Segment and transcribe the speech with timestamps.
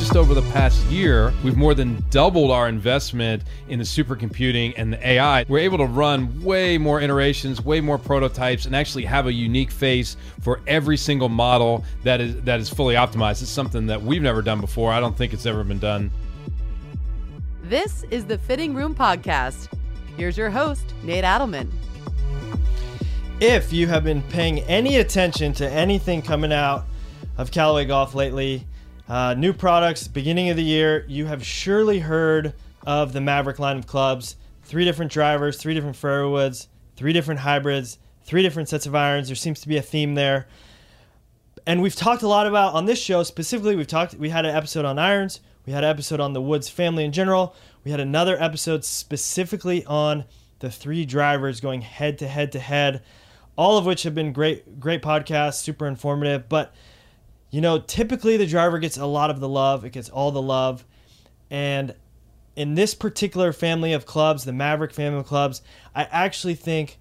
[0.00, 4.94] just over the past year, we've more than doubled our investment in the supercomputing and
[4.94, 5.44] the AI.
[5.46, 9.70] We're able to run way more iterations, way more prototypes, and actually have a unique
[9.70, 13.42] face for every single model that is that is fully optimized.
[13.42, 14.90] It's something that we've never done before.
[14.90, 16.10] I don't think it's ever been done.
[17.64, 19.68] This is the Fitting Room Podcast.
[20.16, 21.70] Here's your host, Nate Adelman.
[23.38, 26.86] If you have been paying any attention to anything coming out
[27.36, 28.64] of Callaway Golf lately,
[29.10, 32.54] uh, new products, beginning of the year, you have surely heard
[32.86, 34.36] of the Mavrik line of clubs.
[34.62, 39.26] Three different drivers, three different fairway woods, three different hybrids, three different sets of irons.
[39.26, 40.46] There seems to be a theme there.
[41.66, 43.74] And we've talked a lot about on this show specifically.
[43.74, 44.14] We've talked.
[44.14, 45.40] We had an episode on irons.
[45.66, 47.56] We had an episode on the Woods family in general.
[47.82, 50.24] We had another episode specifically on
[50.60, 53.02] the three drivers going head to head to head.
[53.56, 56.48] All of which have been great, great podcasts, super informative.
[56.48, 56.72] But
[57.50, 60.42] you know, typically the driver gets a lot of the love, it gets all the
[60.42, 60.84] love.
[61.50, 61.94] And
[62.56, 65.62] in this particular family of clubs, the Mavrik family of clubs,
[65.94, 66.98] I actually think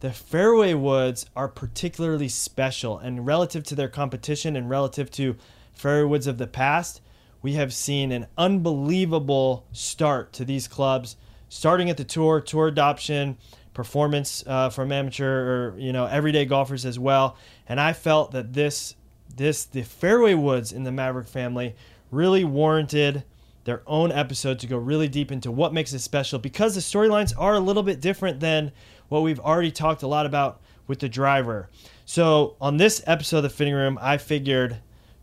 [0.00, 2.98] the fairway woods are particularly special.
[2.98, 5.36] And relative to their competition and relative to
[5.72, 7.00] fairway woods of the past,
[7.40, 11.16] we have seen an unbelievable start to these clubs,
[11.48, 13.38] starting at the tour, tour adoption,
[13.72, 17.36] performance uh, from amateur or you know everyday golfers as well.
[17.68, 18.95] And I felt that this
[19.36, 21.74] this the fairway woods in the Mavrik family
[22.10, 23.24] really warranted
[23.64, 27.32] their own episode to go really deep into what makes it special because the storylines
[27.36, 28.70] are a little bit different than
[29.08, 31.68] what we've already talked a lot about with the driver.
[32.04, 34.78] So on this episode of the fitting room, I figured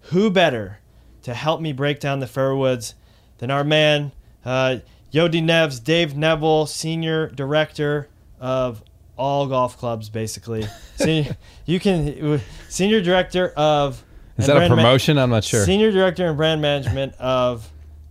[0.07, 0.79] who better
[1.21, 2.95] to help me break down the fairway woods
[3.37, 4.11] than our man
[4.45, 4.79] uh,
[5.13, 8.83] Yodi Nevs, Dave Neville, senior director of
[9.17, 10.65] all golf clubs, basically.
[10.95, 14.03] Senior, you can senior director of.
[14.37, 15.15] Is that a promotion?
[15.17, 15.63] Ma- I'm not sure.
[15.63, 17.69] Senior director and brand management of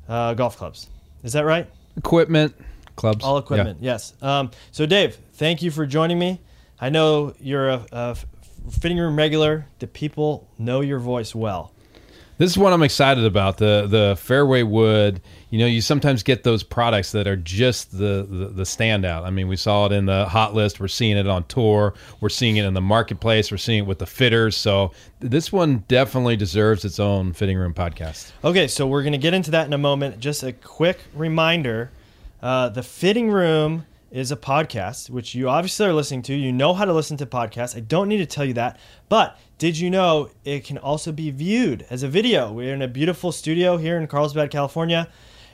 [0.08, 0.88] uh, golf clubs.
[1.24, 1.68] Is that right?
[1.96, 2.54] Equipment
[2.96, 3.24] clubs.
[3.24, 3.78] All equipment.
[3.80, 3.92] Yeah.
[3.92, 4.14] Yes.
[4.22, 6.40] Um, so, Dave, thank you for joining me.
[6.80, 8.16] I know you're a, a
[8.70, 9.66] fitting room regular.
[9.78, 11.72] The people know your voice well.
[12.38, 13.58] This is what I'm excited about.
[13.58, 15.20] The the fairway wood.
[15.50, 19.24] You know, you sometimes get those products that are just the, the, the standout.
[19.24, 20.80] I mean, we saw it in the hot list.
[20.80, 21.92] We're seeing it on tour.
[22.20, 23.50] We're seeing it in the marketplace.
[23.50, 24.56] We're seeing it with the fitters.
[24.56, 28.32] So this one definitely deserves its own fitting room podcast.
[28.42, 30.18] Okay, so we're gonna get into that in a moment.
[30.20, 31.90] Just a quick reminder:
[32.42, 36.34] uh, the fitting room is a podcast, which you obviously are listening to.
[36.34, 37.76] You know how to listen to podcasts.
[37.76, 38.78] I don't need to tell you that.
[39.08, 42.52] But did you know it can also be viewed as a video?
[42.52, 45.06] We're in a beautiful studio here in Carlsbad, California,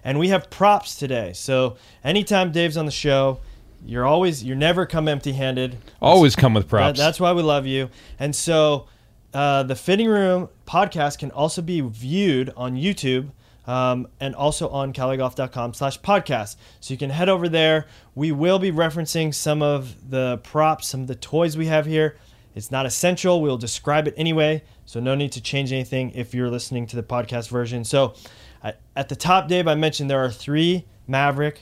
[0.02, 1.34] and we have props today.
[1.34, 3.40] So anytime Dave's on the show,
[3.84, 5.76] you're always you're never come empty-handed.
[6.00, 6.98] Always come with props.
[6.98, 7.90] That, that's why we love you.
[8.18, 8.86] And so
[9.34, 13.28] uh, the Fitting Room podcast can also be viewed on YouTube
[13.66, 16.56] um, and also on callawaygolf.com slash podcast.
[16.80, 17.84] So you can head over there.
[18.14, 22.16] We will be referencing some of the props, some of the toys we have here.
[22.58, 23.40] It's not essential.
[23.40, 24.62] We'll describe it anyway.
[24.84, 27.84] So no need to change anything if you're listening to the podcast version.
[27.84, 28.14] So
[28.62, 31.58] at the top, Dave, I mentioned there are three Mavrik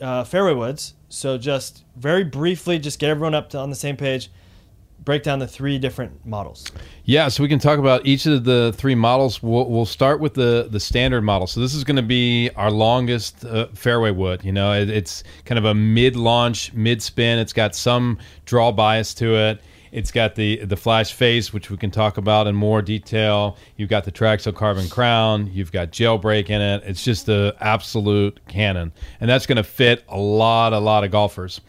[0.00, 0.94] uh, fairway woods.
[1.08, 4.30] So just very briefly, just get everyone up to, on the same page
[5.04, 6.64] break down the three different models.
[7.04, 9.42] Yeah, so we can talk about each of the three models.
[9.42, 11.46] We'll, we'll start with the the standard model.
[11.46, 14.44] So this is going to be our longest uh, fairway wood.
[14.44, 17.38] You know, it, it's kind of a mid launch, mid spin.
[17.38, 19.60] It's got some draw bias to it.
[19.92, 23.58] It's got the the flash face, which we can talk about in more detail.
[23.76, 25.50] You've got the Triaxial carbon crown.
[25.52, 26.82] You've got jailbreak in it.
[26.86, 31.10] It's just the absolute cannon, and that's going to fit a lot, a lot of
[31.10, 31.60] golfers.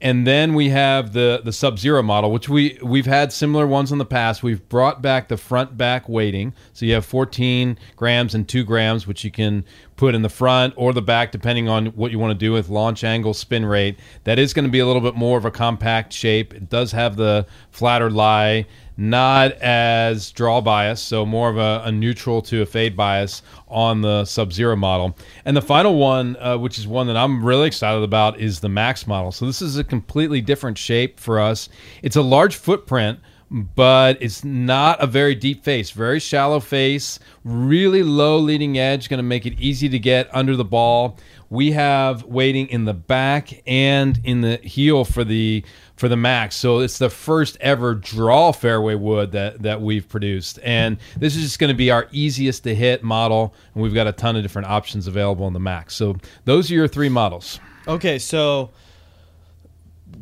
[0.00, 3.92] And then we have the the Sub Zero model, which we we've had similar ones
[3.92, 4.42] in the past.
[4.42, 9.06] We've brought back the front back weighting, so you have 14 grams and two grams,
[9.06, 9.64] which you can
[9.96, 12.68] put in the front or the back, depending on what you want to do with
[12.68, 13.98] launch angle, spin rate.
[14.24, 16.52] That is going to be a little bit more of a compact shape.
[16.52, 21.92] It does have the flatter lie not as draw bias, so more of a, a
[21.92, 25.16] neutral to a fade bias on the Sub Zero model.
[25.44, 28.68] And the final one, uh, which is one that I'm really excited about, is the
[28.68, 29.32] Max model.
[29.32, 31.68] So this is a completely different shape for us.
[32.02, 33.20] It's a large footprint
[33.50, 39.18] but it's not a very deep face, very shallow face, really low leading edge, going
[39.18, 41.16] to make it easy to get under the ball.
[41.48, 45.64] We have weighting in the back and in the heel for the
[45.96, 46.56] for the max.
[46.56, 51.42] So it's the first ever draw fairway wood that that we've produced, and this is
[51.42, 53.54] just going to be our easiest to hit model.
[53.74, 55.94] And we've got a ton of different options available in the max.
[55.94, 56.16] So
[56.46, 57.60] those are your three models.
[57.86, 58.70] Okay, so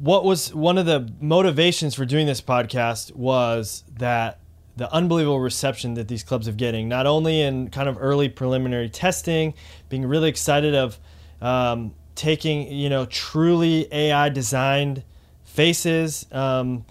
[0.01, 4.41] what was one of the motivations for doing this podcast was that
[4.77, 8.89] the unbelievable reception that these clubs are getting, not only in kind of early preliminary
[8.89, 9.55] testing,
[9.89, 10.99] being really excited of
[11.41, 15.05] um, taking you know truly AI designed
[15.45, 16.85] faces, um,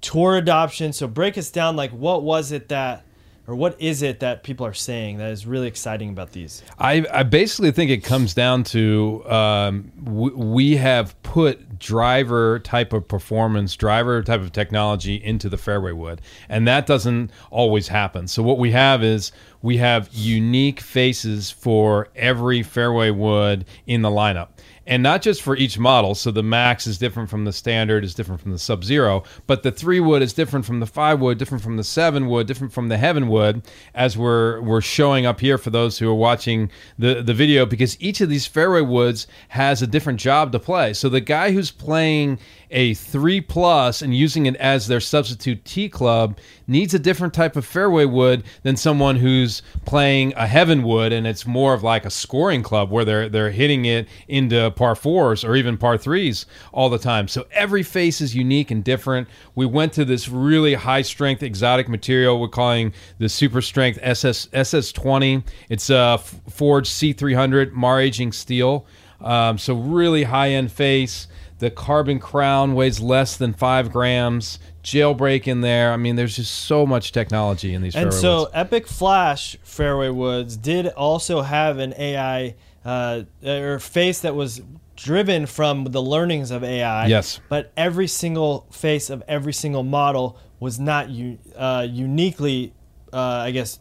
[0.00, 0.92] tour adoption.
[0.92, 3.04] So break us down, like what was it that
[3.46, 6.62] or what is it that people are saying that is really exciting about these?
[6.78, 13.06] I, I basically think it comes down to um, we have put driver type of
[13.06, 18.28] performance, driver type of technology into the fairway wood, and that doesn't always happen.
[18.28, 24.10] So what we have is we have unique faces for every fairway wood in the
[24.10, 24.53] lineup
[24.86, 26.14] and not just for each model.
[26.14, 29.62] So the max is different from the standard, is different from the sub zero, but
[29.62, 32.72] the three wood is different from the five wood, different from the seven wood, different
[32.72, 33.62] from the heaven wood,
[33.94, 38.00] as we're we're showing up here for those who are watching the the video, because
[38.00, 40.92] each of these fairway woods has a different job to play.
[40.92, 42.38] So the guy who's playing
[42.74, 46.36] a three plus and using it as their substitute tee club
[46.66, 51.26] needs a different type of fairway wood than someone who's playing a heaven wood and
[51.26, 55.44] it's more of like a scoring club where they're they're hitting it into par fours
[55.44, 57.28] or even par threes all the time.
[57.28, 59.28] So every face is unique and different.
[59.54, 64.48] We went to this really high strength exotic material we're calling the super strength SS
[64.48, 65.44] SS20.
[65.68, 68.86] It's a forged C300 maraging steel.
[69.20, 71.28] Um, so really high end face.
[71.64, 74.58] The carbon crown weighs less than five grams.
[74.82, 75.94] Jailbreak in there.
[75.94, 77.96] I mean, there's just so much technology in these.
[77.96, 78.50] And fairway so, woods.
[78.52, 84.60] Epic Flash fairway woods did also have an AI uh, or face that was
[84.94, 87.06] driven from the learnings of AI.
[87.06, 87.40] Yes.
[87.48, 92.74] But every single face of every single model was not u- uh, uniquely,
[93.10, 93.78] uh, I guess,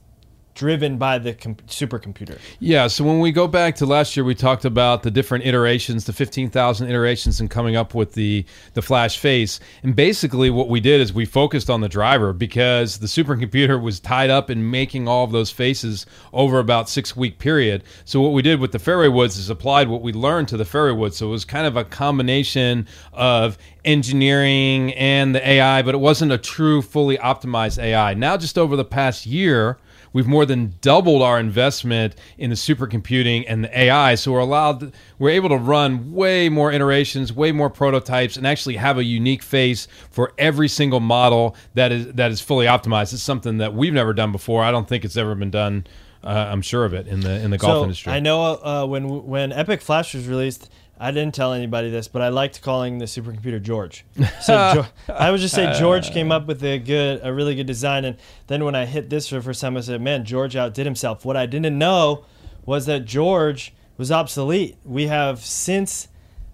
[0.54, 2.40] driven by the com- supercomputer.
[2.60, 6.06] Yeah, so when we go back to last year, we talked about the different iterations,
[6.06, 9.60] the 15,000 iterations, and coming up with the, the flash face.
[9.82, 14.00] And basically, what we did is we focused on the driver because the supercomputer was
[14.00, 17.84] tied up in making all of those faces over about six week period.
[18.06, 20.66] So what we did with the fairway woods is applied what we learned to the
[20.66, 21.18] fairway woods.
[21.18, 26.32] So it was kind of a combination of engineering and the AI, but it wasn't
[26.32, 28.14] a true, fully optimized AI.
[28.14, 29.78] Now, just over the past year,
[30.14, 34.16] we've more than doubled our investment in the supercomputing and the AI.
[34.16, 38.78] So we're allowed, we're able to run way more iterations, way more prototypes, and actually
[38.78, 43.14] have a unique face for every single model that is that is fully optimized.
[43.14, 44.64] It's something that we've never done before.
[44.64, 45.86] I don't think it's ever been done.
[46.24, 48.14] Uh, I'm sure of it in the in the golf so industry.
[48.14, 50.70] I know uh, when when Epic Flash was released,
[51.00, 54.06] I didn't tell anybody this, but I liked calling the supercomputer George.
[54.42, 58.06] So I would just say George came up with a good, a really good design,
[58.06, 58.18] and
[58.48, 61.26] then when I hit this for the first time, I said, "Man, George outdid himself."
[61.26, 62.26] What I didn't know
[62.66, 64.78] was that George was obsolete.
[64.84, 66.08] We have since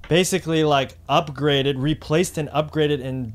[0.07, 3.33] basically like upgraded, replaced, and upgraded, and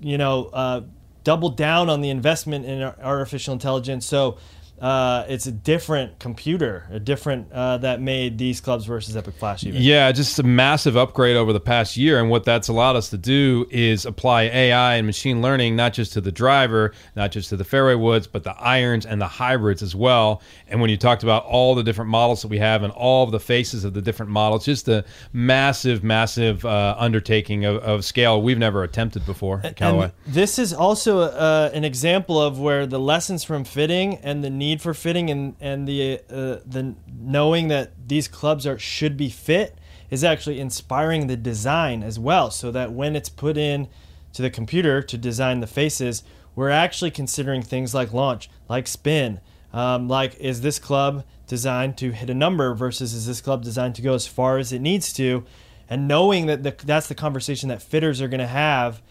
[0.00, 0.82] you know, uh,
[1.24, 4.06] doubled down on the investment in artificial intelligence.
[4.06, 4.38] So
[4.80, 9.64] uh, it's a different computer, a different uh, that made these clubs versus Epic Flash.
[9.64, 9.82] Even.
[9.82, 12.20] Yeah, just a massive upgrade over the past year.
[12.20, 16.12] And what that's allowed us to do is apply AI and machine learning, not just
[16.12, 19.82] to the driver, not just to the fairway woods, but the irons and the hybrids
[19.82, 20.42] as well.
[20.68, 23.32] And when you talked about all the different models that we have and all of
[23.32, 28.40] the faces of the different models, just a massive, massive uh, undertaking of, of scale
[28.42, 30.12] we've never attempted before at Callaway.
[30.24, 34.50] And this is also uh, an example of where the lessons from fitting and the
[34.50, 39.30] need for fitting and and the uh, the knowing that these clubs are should be
[39.30, 39.78] fit
[40.10, 42.50] is actually inspiring the design as well.
[42.50, 43.88] So that when it's put in
[44.32, 46.22] to the computer to design the faces,
[46.54, 49.40] we're actually considering things like launch, like spin,
[49.72, 53.94] um, like is this club designed to hit a number versus is this club designed
[53.94, 55.44] to go as far as it needs to,
[55.88, 59.02] and knowing that the, that's the conversation that fitters are going to have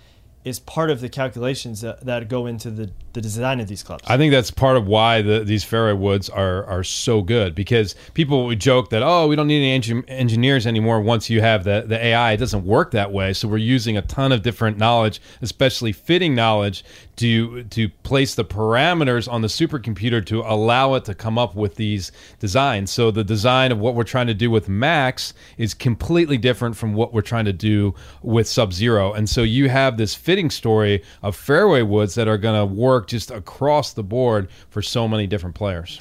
[0.43, 4.03] is part of the calculations that, that go into the, the design of these clubs.
[4.05, 7.95] I think that's part of why the, these fairway woods are are so good because
[8.13, 11.63] people would joke that oh we don't need any engi- engineers anymore once you have
[11.63, 12.33] the the AI.
[12.33, 13.33] It doesn't work that way.
[13.33, 18.45] So we're using a ton of different knowledge, especially fitting knowledge, to to place the
[18.45, 22.91] parameters on the supercomputer to allow it to come up with these designs.
[22.91, 26.93] So the design of what we're trying to do with Max is completely different from
[26.93, 29.13] what we're trying to do with Sub Zero.
[29.13, 33.06] And so you have this fitting story of fairway woods that are going to work
[33.07, 35.99] just across the board for so many different players.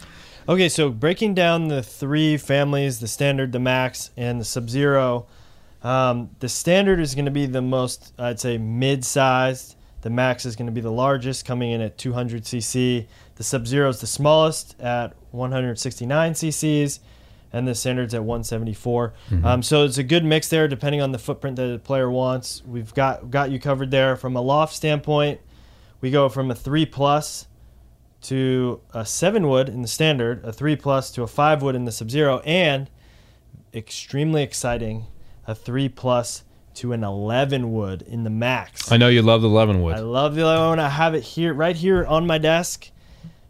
[0.48, 5.26] Okay, so breaking down the three families the standard, the max, and the sub zero.
[5.82, 9.76] Um, the standard is going to be the most, I'd say, mid sized.
[10.02, 13.06] The max is going to be the largest, coming in at 200 cc.
[13.34, 17.00] The sub zero is the smallest at 169 cc's,
[17.52, 19.14] and the standard's at 174.
[19.44, 22.62] Um, so it's a good mix there, depending on the footprint that the player wants.
[22.64, 25.40] We've got got you covered there from a loft standpoint.
[26.00, 27.46] We go from a three plus
[28.22, 31.84] to a seven wood in the standard, a three plus to a five wood in
[31.84, 32.90] the Sub Zero, and
[33.74, 35.06] extremely exciting,
[35.46, 36.42] a three plus
[36.74, 38.92] to an 11 wood in the max.
[38.92, 39.96] I know you love the 11 wood.
[39.96, 40.78] I love the 11 wood.
[40.78, 42.90] I have it here, right here on my desk.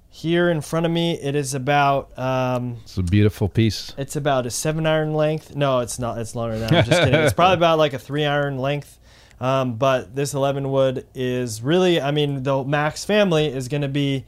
[0.09, 2.19] Here in front of me, it is about.
[2.19, 3.93] Um, it's a beautiful piece.
[3.99, 5.55] It's about a seven iron length.
[5.55, 6.17] No, it's not.
[6.17, 6.79] It's longer than that.
[6.79, 7.21] I'm just kidding.
[7.21, 8.99] It's probably about like a three iron length.
[9.41, 13.89] Um, but this 11 wood is really, I mean, the Max family is going to
[13.89, 14.25] be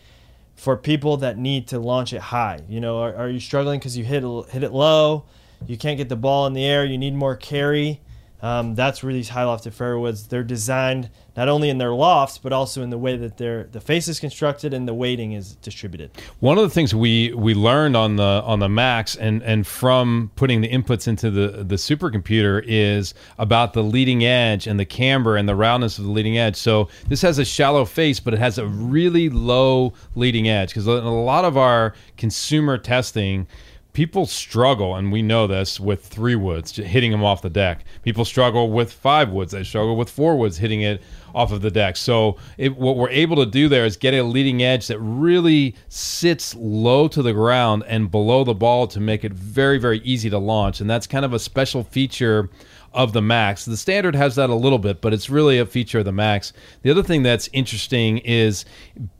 [0.54, 2.60] for people that need to launch it high.
[2.68, 5.24] You know, are, are you struggling because you hit hit it low?
[5.66, 6.84] You can't get the ball in the air.
[6.84, 8.00] You need more carry.
[8.40, 12.38] Um, that's where these high lofted fairway woods they're designed not only in their lofts
[12.38, 15.56] but also in the way that their the face is constructed and the weighting is
[15.56, 16.10] distributed.
[16.38, 20.30] One of the things we we learned on the on the Max and and from
[20.36, 25.36] putting the inputs into the the supercomputer is about the leading edge and the camber
[25.36, 26.56] and the roundness of the leading edge.
[26.56, 30.86] So this has a shallow face, but it has a really low leading edge because
[30.86, 33.46] a lot of our consumer testing
[33.92, 37.84] people struggle, and we know this with three woods hitting them off the deck.
[38.02, 39.52] People struggle with five woods.
[39.52, 41.02] They struggle with four woods hitting it
[41.34, 41.96] off of the deck.
[41.96, 45.74] So it, what we're able to do there is get a leading edge that really
[45.88, 50.30] sits low to the ground and below the ball to make it very very easy
[50.30, 50.80] to launch.
[50.80, 52.50] And that's kind of a special feature
[52.98, 53.64] of the Max.
[53.64, 56.52] The standard has that a little bit, but it's really a feature of the Max.
[56.82, 58.64] The other thing that's interesting is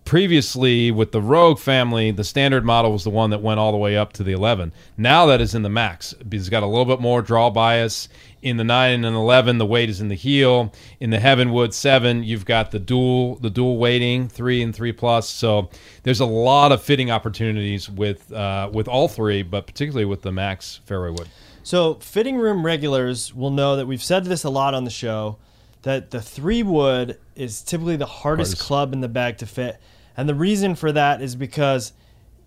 [0.05, 3.79] previously with the Rogue family, the standard model was the one that went all the
[3.79, 4.73] way up to the 11.
[4.97, 6.13] Now that is in the Max.
[6.33, 8.09] It's got a little bit more draw bias.
[8.43, 10.73] In the 9 and 11, the weight is in the heel.
[10.99, 15.29] In the Heavenwood 7, you've got the dual the dual weighting, 3 and 3 plus.
[15.29, 15.71] So
[16.03, 20.33] there's a lot of fitting opportunities with uh, with all three, but particularly with the
[20.33, 21.29] Max fairway wood.
[21.69, 25.37] So, fitting room regulars will know that we've said this a lot on the show
[25.83, 28.67] that the three wood is typically the hardest, hardest.
[28.67, 29.79] club in the bag to fit.
[30.17, 31.93] And the reason for that is because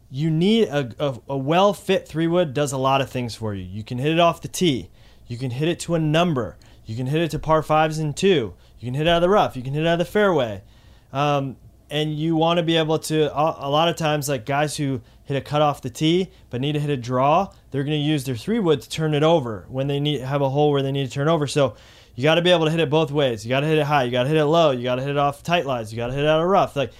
[0.09, 3.53] you need a, a, a well fit three wood does a lot of things for
[3.53, 3.63] you.
[3.63, 4.89] You can hit it off the tee,
[5.27, 8.17] you can hit it to a number, you can hit it to par fives and
[8.17, 9.99] two, you can hit it out of the rough, you can hit it out of
[9.99, 10.63] the fairway.
[11.13, 11.57] Um,
[11.91, 15.01] and you want to be able to, a lot of times, like guys who
[15.31, 18.03] hit a cut off the tee, but need to hit a draw, they're going to
[18.03, 20.81] use their three wood to turn it over when they need have a hole where
[20.81, 21.47] they need to turn over.
[21.47, 21.75] So
[22.15, 23.45] you got to be able to hit it both ways.
[23.45, 24.03] You got to hit it high.
[24.03, 24.71] You got to hit it low.
[24.71, 25.91] You got to hit it off tight lines.
[25.91, 26.75] You got to hit it out of rough.
[26.75, 26.91] Like,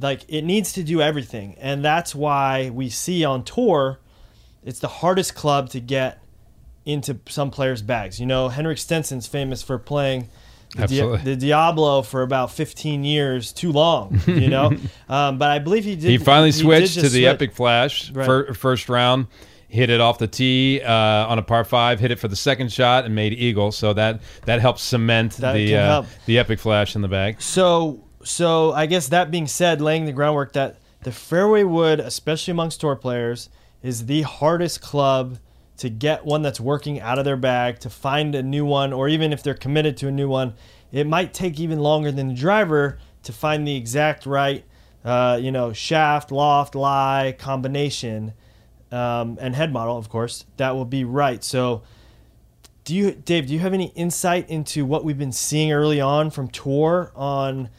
[0.00, 4.00] like it needs to do everything, and that's why we see on tour,
[4.64, 6.20] it's the hardest club to get
[6.84, 8.18] into some players' bags.
[8.18, 10.28] You know, Henrik Stenson's famous for playing
[10.76, 14.66] the, Di- the, Diablo for about 15 years too long, you know.
[15.08, 16.10] um, but I believe he did.
[16.10, 17.24] He finally he switched to the switch.
[17.24, 18.26] Epic Flash right.
[18.26, 19.26] fir- first round.
[19.68, 20.92] Hit it off the tee uh,
[21.26, 21.98] on a par five.
[21.98, 23.72] Hit it for the second shot and made eagle.
[23.72, 26.06] So that that helps cement that the uh, help.
[26.26, 27.42] the Epic Flash in the bag.
[27.42, 32.52] So so I guess that being said, laying the groundwork that the fairway wood, especially
[32.52, 33.50] amongst tour players,
[33.82, 35.38] is the hardest club
[35.76, 39.08] to get one that's working out of their bag, to find a new one, or
[39.08, 40.54] even if they're committed to a new one,
[40.92, 44.64] it might take even longer than the driver to find the exact right,
[45.04, 48.32] uh, you know, shaft, loft, lie combination,
[48.92, 51.42] um, and head model, of course, that will be right.
[51.42, 51.82] So,
[52.84, 53.46] do you, Dave?
[53.46, 57.70] Do you have any insight into what we've been seeing early on from tour on?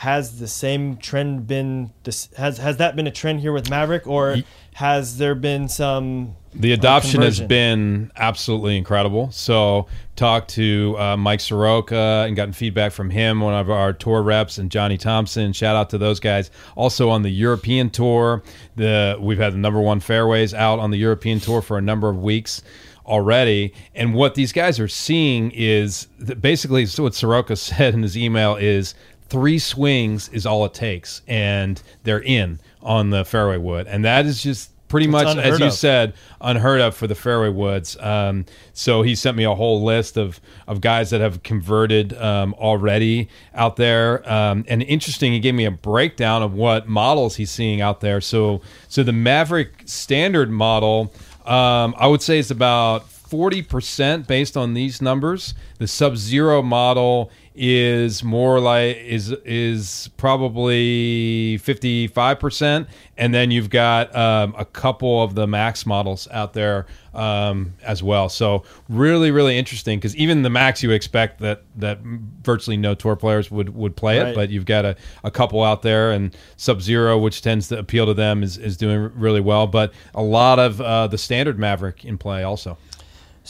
[0.00, 4.06] has the same trend been this has has that been a trend here with Mavrik
[4.06, 4.36] or
[4.72, 9.30] has there been some the adoption has been absolutely incredible.
[9.30, 14.22] So, talked to uh, Mike Soroka and gotten feedback from him, one of our tour
[14.22, 15.52] reps, and Johnny Thompson.
[15.52, 16.50] Shout out to those guys.
[16.76, 18.42] Also on the European tour,
[18.76, 22.08] the we've had the number one fairways out on the European tour for a number
[22.08, 22.62] of weeks
[23.06, 23.72] already.
[23.94, 26.06] And what these guys are seeing is
[26.40, 28.94] basically so what Soroka said in his email is
[29.28, 34.26] three swings is all it takes, and they're in on the fairway wood, and that
[34.26, 35.72] is just pretty it's much as you of.
[35.72, 37.96] said unheard of for the fairway woods.
[37.98, 38.44] Um,
[38.74, 43.28] so he sent me a whole list of of guys that have converted um, already
[43.54, 44.30] out there.
[44.30, 48.20] Um, and interesting he gave me a breakdown of what models he's seeing out there.
[48.20, 51.12] So so the mavrik standard model
[51.46, 55.54] um, i would say is about 40% based on these numbers.
[55.78, 62.86] The sub zero model is more like is is probably 55%
[63.18, 68.02] and then you've got um, a couple of the max models out there um, as
[68.02, 68.28] well.
[68.28, 73.16] So really really interesting because even the max you expect that that virtually no tour
[73.16, 74.28] players would would play right.
[74.28, 77.78] it but you've got a, a couple out there and sub zero which tends to
[77.78, 79.66] appeal to them is, is doing really well.
[79.66, 82.78] But a lot of uh, the standard mavrik in play also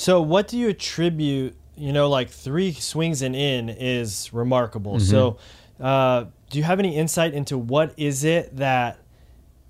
[0.00, 4.97] so what do you attribute you know, like three swings and in is remarkable.
[4.97, 5.11] Mm-hmm.
[5.11, 5.38] So,
[5.80, 8.99] uh, do you have any insight into what is it that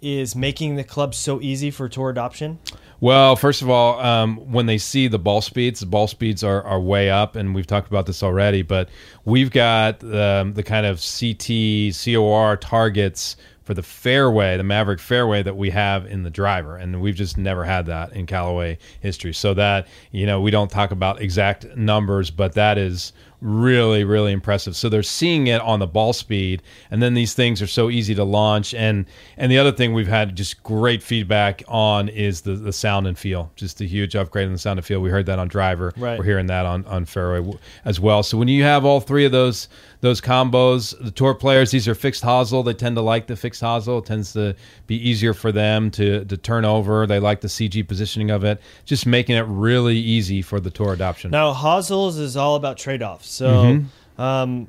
[0.03, 2.59] is making the club so easy for tour adoption?
[2.99, 6.63] Well, first of all, um, when they see the ball speeds, the ball speeds are,
[6.65, 8.63] are way up, and we've talked about this already.
[8.63, 8.89] But
[9.25, 13.37] we've got um, the kind of CT, COR targets
[13.71, 17.39] for the fairway, the Mavrik fairway that we have in the driver, and we've just
[17.39, 19.33] never had that in Callaway history.
[19.33, 24.33] So that you know, we don't talk about exact numbers, but that is really really
[24.33, 24.77] impressive.
[24.77, 26.63] So they're seeing it on the ball speed.
[26.91, 28.75] And then these things are so easy to launch.
[28.75, 33.07] And and the other thing we've had just great feedback on is the the sound
[33.07, 33.53] and feel.
[33.55, 35.01] Just a huge upgrade in the sound and feel.
[35.01, 35.93] We heard that on driver.
[35.97, 36.19] Right.
[36.19, 38.25] we're hearing that on on fairway as well.
[38.25, 39.69] So when you have all three of those
[40.03, 43.61] those combos the tour players these are fixed hosel they tend to like the fixed
[43.63, 44.55] hosel it tends to
[44.87, 48.61] be easier for them to to turn over they like the cg positioning of it
[48.85, 53.03] just making it really easy for the tour adoption Now, hosels is all about trade
[53.03, 53.29] offs.
[53.29, 54.21] So, Mm-hmm.
[54.23, 54.69] um,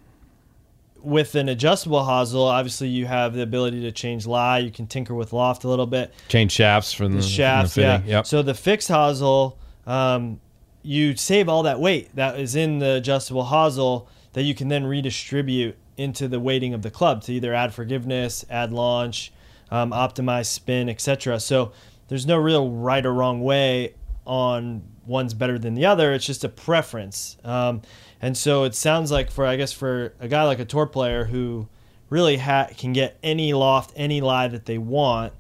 [1.04, 4.60] with an adjustable hosel, obviously you have the ability to change lie.
[4.60, 6.14] You can tinker with loft a little bit.
[6.28, 8.02] change shafts from the, The from the shafts, yeah.
[8.06, 8.28] Yep.
[8.28, 9.56] So the fixed hosel,
[9.88, 10.40] um,
[10.84, 14.86] you save all that weight that is in the adjustable hosel that you can then
[14.86, 19.32] redistribute into the weighting of the club to either add forgiveness, add launch,
[19.70, 21.40] um, optimize spin, etc.
[21.40, 21.72] So
[22.08, 23.96] there's no real right or wrong way
[24.26, 26.14] on one's better than the other.
[26.14, 27.38] It's just a preference.
[27.44, 27.82] Um,
[28.22, 31.26] and so it sounds like for I guess for a guy like a tour player
[31.26, 31.68] who
[32.10, 35.34] really ha- can get any loft, any lie that they want.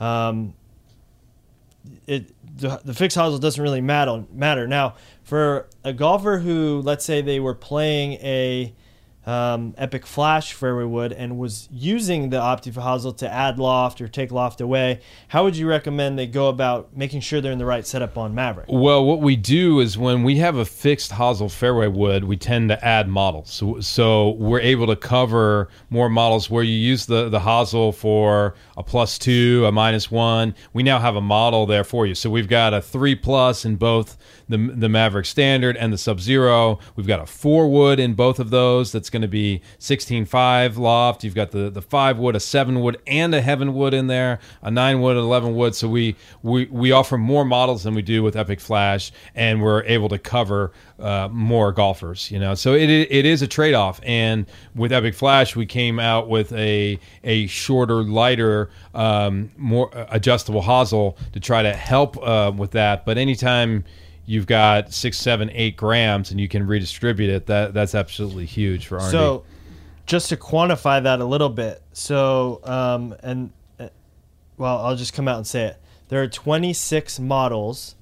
[0.00, 0.54] Um,
[2.06, 7.04] it the, the fixed hosel doesn't really matter matter now for a golfer who let's
[7.04, 8.72] say they were playing a
[9.26, 14.08] um, epic flash fairway wood and was using the opti hosel to add loft or
[14.08, 17.64] take loft away how would you recommend they go about making sure they're in the
[17.64, 21.50] right setup on mavrik Well, what we do is when we have a fixed hosel
[21.50, 23.50] fairway wood, we tend to add models.
[23.50, 28.54] So, so we're able to cover more models where you use the, the hosel for
[28.76, 30.54] a plus two, a minus one.
[30.74, 32.14] We now have a model there for you.
[32.14, 36.20] So we've got a three plus in both the, the Mavrik Standard and the Sub
[36.20, 36.78] Zero.
[36.96, 38.92] We've got a four wood in both of those.
[38.92, 41.24] That's going to be 16.5 loft.
[41.24, 44.40] You've got the, the five wood, a seven wood, and a heaven wood in there,
[44.62, 45.74] a nine wood, an 11 wood.
[45.74, 49.82] So we, we, we offer more models than we do with Epic Flash, and we're
[49.84, 52.30] able to cover uh, more golfers.
[52.30, 54.00] You know, so it, it is a trade off.
[54.04, 60.06] And with Epic Flash, we came out with a a shorter, lighter, um, more uh,
[60.10, 63.04] adjustable hosel to try to help uh, with that.
[63.04, 63.84] But anytime
[64.26, 68.86] you've got six, seven, eight grams, and you can redistribute it, that that's absolutely huge
[68.86, 69.10] for R&D.
[69.10, 69.44] so
[70.06, 73.88] just to quantify that a little bit so um, and uh,
[74.58, 75.76] well i'll just come out and say it
[76.08, 77.94] there are 26 models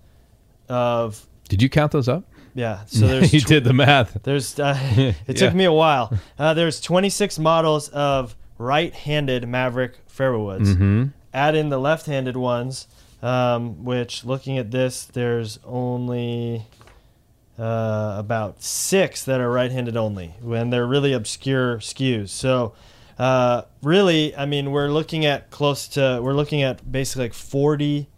[0.69, 2.25] of did you count those up?
[2.55, 4.19] yeah so there's you tw- did the math.
[4.25, 4.77] There's uh,
[5.27, 5.57] it took Yeah.
[5.57, 6.13] me a while.
[6.39, 10.75] Uh, there's 26 models of right-handed Mavrik fairway woods.
[10.75, 11.05] Mm-hmm.
[11.35, 12.87] Add in the left-handed ones,
[13.23, 16.67] um, which looking at this, there's only
[17.59, 22.29] uh, about six that are right-handed only, and they're really obscure SKUs.
[22.31, 22.73] So.
[23.19, 28.09] Uh, really, I mean, we're looking at close to, we're looking at basically like 40,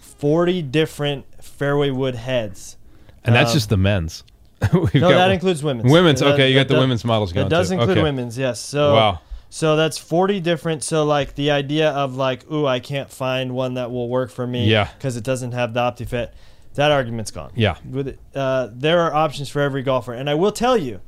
[0.00, 2.76] 40 different fairway wood heads.
[3.24, 4.24] And that's Um, just the men's.
[4.72, 5.90] No, that includes women's.
[5.90, 7.74] Women's, That- okay, you got the does- women's models going It does too.
[7.74, 8.02] include Okay.
[8.02, 8.58] women's, yes.
[8.60, 9.20] So Wow.
[9.56, 10.82] So that's 40 different.
[10.82, 14.46] So like the idea of like, ooh, I can't find one that will work for
[14.46, 14.90] me Yeah.
[14.98, 16.32] because it doesn't have the OptiFit.
[16.74, 17.52] That argument's gone.
[17.54, 17.76] Yeah.
[17.90, 21.00] With it, uh, there are options for every golfer, and I will tell you,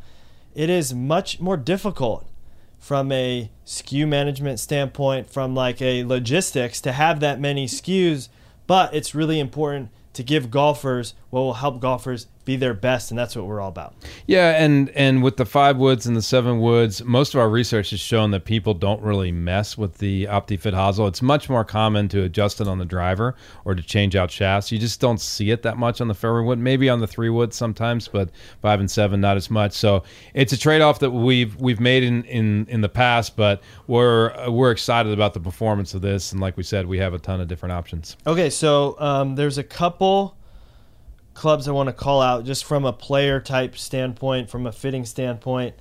[0.54, 2.26] it is much more difficult
[2.78, 8.30] from a SKU management standpoint, from like a logistics to have that many SKUs,
[8.66, 13.18] but it's really important to give golfers what will help golfers be their best, and
[13.18, 13.94] that's what we're all about.
[14.26, 17.90] Yeah, and and with the five woods and the seven woods, most of our research
[17.90, 21.06] has shown that people don't really mess with the OptiFit hosel.
[21.08, 24.72] It's much more common to adjust it on the driver or to change out shafts.
[24.72, 26.58] You just don't see it that much on the fairway wood.
[26.58, 28.30] Maybe on the three wood sometimes, but
[28.62, 29.74] five and seven not as much.
[29.74, 33.62] So it's a trade off that we've we've made in, in in the past, but
[33.88, 36.32] we're we're excited about the performance of this.
[36.32, 38.16] And like we said, we have a ton of different options.
[38.26, 40.37] Okay, so um, there's a couple
[41.38, 45.04] clubs I want to call out just from a player type standpoint, from a fitting
[45.04, 45.74] standpoint.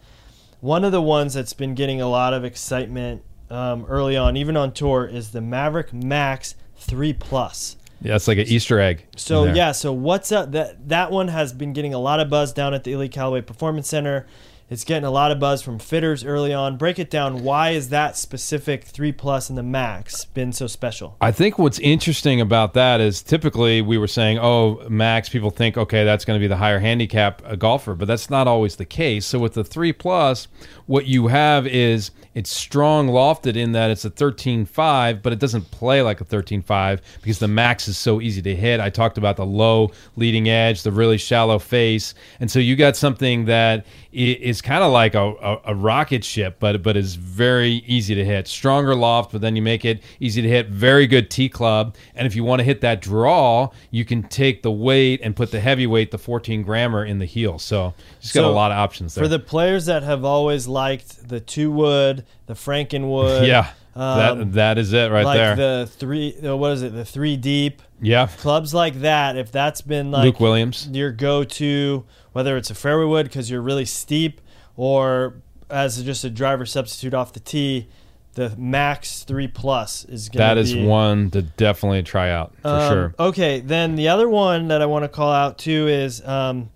[0.61, 4.55] One of the ones that's been getting a lot of excitement um, early on, even
[4.55, 7.75] on tour, is the Mavrik Max 3 Plus.
[8.01, 9.05] Yeah, it's like an Easter egg.
[9.15, 10.51] So yeah, so what's up?
[10.51, 13.41] That that one has been getting a lot of buzz down at the Elite Callaway
[13.41, 14.27] Performance Center.
[14.69, 16.75] It's getting a lot of buzz from fitters early on.
[16.75, 17.41] Break it down.
[17.41, 21.15] Why is that specific three plus and the max been so special?
[21.21, 25.77] I think what's interesting about that is typically we were saying, oh, max, people think,
[25.77, 28.83] okay, that's going to be the higher handicap uh, golfer, but that's not always the
[28.83, 29.25] case.
[29.25, 30.49] So with the three plus,
[30.85, 35.71] what you have is it's strong lofted in that it's a 13.5, but it doesn't
[35.71, 38.81] play like a 13.5 because the max is so easy to hit.
[38.81, 42.13] I talked about the low leading edge, the really shallow face.
[42.41, 43.85] And so you got something that
[44.17, 48.25] is kind of like a, a, a, rocket ship, but but is very easy to
[48.25, 48.47] hit.
[48.47, 50.69] Stronger loft, but then you make it easy to hit.
[50.69, 54.63] Very good T club, and if you want to hit that draw, you can take
[54.63, 57.59] the weight and put the heavyweight, the 14 grammer, in the heel.
[57.59, 59.23] So just so got a lot of options there.
[59.23, 63.71] For the players that have always liked the two wood, the Frankenwood, yeah.
[63.95, 65.55] Um, that that is it right like there.
[65.55, 66.93] The three, uh, what is it?
[66.93, 67.81] The three deep.
[67.99, 68.27] Yeah.
[68.27, 69.37] Clubs like that.
[69.37, 72.05] If that's been like Luke Williams, your go-to
[72.37, 74.41] whether it's a fairway wood because you're really steep
[74.75, 77.87] or as just a driver substitute off the tee,
[78.35, 82.53] the max three plus is going to That is be, one to definitely try out
[82.61, 83.15] for um, sure.
[83.17, 86.69] Okay, then the other one that I want to call out too is um,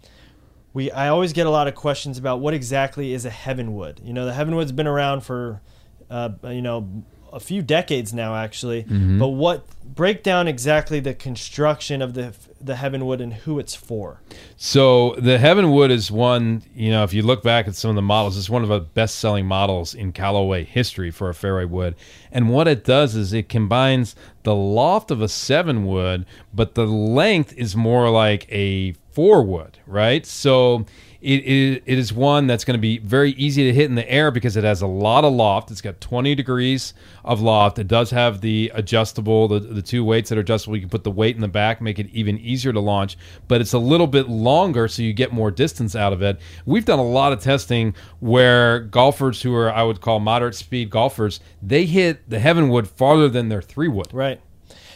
[0.73, 0.89] we.
[0.89, 4.01] I always get a lot of questions about what exactly is a heavenwood.
[4.03, 5.61] You know, the heavenwood's been around for,
[6.09, 8.83] uh, you know, a few decades now actually.
[8.83, 9.19] Mm-hmm.
[9.19, 14.21] But what break down exactly the construction of the the Heavenwood and who it's for?
[14.55, 16.63] So the Heavenwood is one.
[16.75, 18.79] You know, if you look back at some of the models, it's one of the
[18.79, 21.95] best selling models in Callaway history for a fairway wood.
[22.31, 26.85] And what it does is it combines the loft of a seven wood, but the
[26.85, 30.25] length is more like a four wood, right?
[30.25, 30.85] So
[31.21, 34.09] it, it, it is one that's going to be very easy to hit in the
[34.09, 35.69] air because it has a lot of loft.
[35.69, 37.77] It's got 20 degrees of loft.
[37.77, 40.75] It does have the adjustable, the, the two weights that are adjustable.
[40.75, 43.61] You can put the weight in the back, make it even easier to launch, but
[43.61, 46.39] it's a little bit longer so you get more distance out of it.
[46.65, 50.89] We've done a lot of testing where golfers who are, I would call moderate speed
[50.89, 54.11] golfers, they hit the Heavenwood farther than their three wood.
[54.11, 54.41] Right.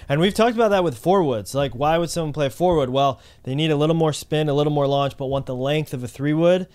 [0.07, 1.55] And we've talked about that with four woods.
[1.55, 2.89] Like, why would someone play four wood?
[2.89, 5.93] Well, they need a little more spin, a little more launch, but want the length
[5.93, 6.67] of a three wood.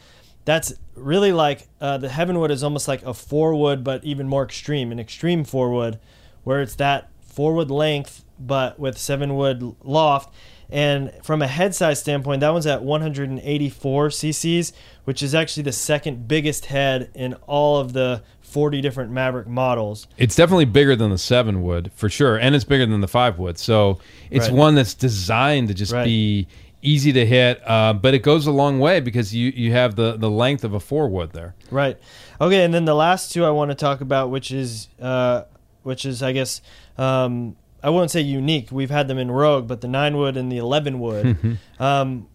[0.44, 4.44] That's really like uh, the Heavenwood is almost like a four wood, but even more
[4.44, 6.00] extreme, an extreme four wood,
[6.44, 10.34] where it's that four wood length, but with seven wood loft.
[10.70, 14.72] And from a head size standpoint, that one's at 184 cc's,
[15.04, 20.06] which is actually the second biggest head in all of the 40 different Mavrik models.
[20.18, 23.38] It's definitely bigger than the 7 wood, for sure, and it's bigger than the 5
[23.38, 23.58] wood.
[23.58, 24.56] So it's right.
[24.56, 26.04] one that's designed to just right.
[26.04, 26.48] be
[26.82, 30.16] easy to hit, uh, but it goes a long way because you, you have the,
[30.16, 31.54] the length of a 4 wood there.
[31.70, 31.98] Right.
[32.40, 35.44] Okay, and then the last two I want to talk about, which is, uh,
[35.82, 36.62] which is I guess,
[36.98, 38.70] um, I wouldn't say unique.
[38.70, 41.58] We've had them in Rogue, but the 9 wood and the 11 wood.
[41.78, 42.26] um,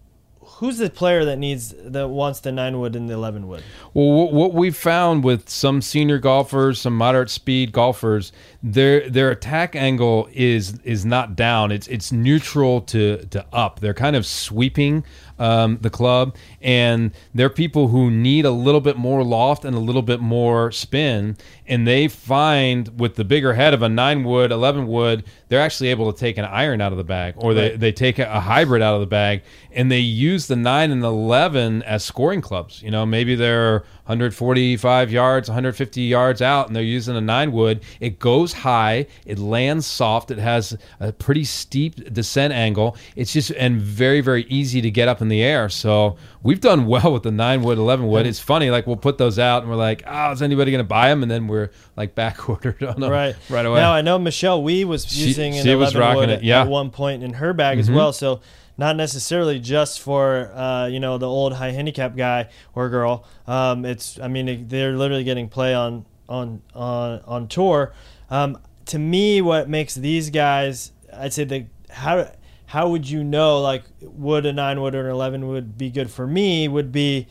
[0.55, 3.63] who's the player that needs that wants the nine wood and the eleven wood?
[3.93, 8.31] Well, what we've found with some senior golfers, some moderate speed golfers,
[8.63, 11.71] their their attack angle is is not down.
[11.71, 13.79] It's it's neutral to to up.
[13.79, 15.03] They're kind of sweeping
[15.39, 19.79] um, the club, and they're people who need a little bit more loft and a
[19.79, 21.37] little bit more spin.
[21.67, 25.89] And they find with the bigger head of a nine wood, eleven wood, they're actually
[25.89, 27.79] able to take an iron out of the bag, or they, right.
[27.79, 31.03] they take a, a hybrid out of the bag, and they use the nine and
[31.03, 32.81] eleven as scoring clubs.
[32.81, 37.81] You know, maybe they're 145 yards, 150 yards out, and they're using a nine wood.
[37.99, 42.97] It goes high, it lands soft, it has a pretty steep descent angle.
[43.15, 45.69] It's just and very very easy to get up in the air.
[45.69, 48.25] So we've done well with the nine wood, 11 wood.
[48.25, 50.88] It's funny, like we'll put those out and we're like, oh, is anybody going to
[50.88, 51.23] buy them?
[51.23, 53.79] And then we're like back ordered on them right right away.
[53.79, 56.61] Now I know Michelle Wie was using she, an she 11 wood it, yeah.
[56.61, 57.89] at one point in her bag mm-hmm.
[57.89, 58.13] as well.
[58.13, 58.41] So
[58.77, 63.25] not necessarily just for uh, you know the old high handicap guy or girl.
[63.47, 67.93] Um, it's I mean they're literally getting play on on on on tour.
[68.29, 68.57] Um,
[68.88, 72.29] to me, what makes these guys, I'd say the how
[72.75, 76.11] how would you know like would a nine wood or an eleven would be good
[76.11, 77.25] for me would be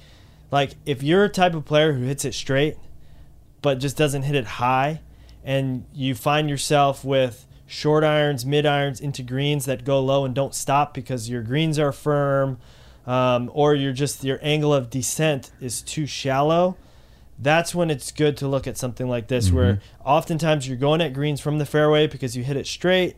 [0.50, 2.76] like if you're a type of player who hits it straight
[3.62, 5.00] but just doesn't hit it high
[5.44, 10.34] and you find yourself with short irons, mid irons into greens that go low and
[10.34, 12.58] don't stop because your greens are firm,
[13.06, 16.76] um, or you're just your angle of descent is too shallow.
[17.38, 19.56] That's when it's good to look at something like this, mm-hmm.
[19.56, 23.16] where oftentimes you're going at greens from the fairway because you hit it straight,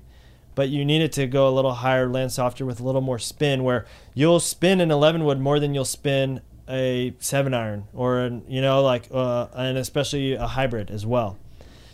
[0.57, 3.21] but you need it to go a little higher, land softer with a little more
[3.21, 3.63] spin.
[3.63, 8.43] Where you'll spin an 11 wood more than you'll spin a seven iron, or an,
[8.49, 11.39] you know, like uh, and especially a hybrid as well.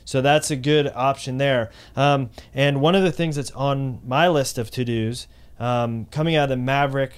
[0.06, 1.70] So that's a good option there.
[1.94, 5.26] Um, and one of the things that's on my list of to dos,
[5.60, 7.10] um, coming out of the Mavrik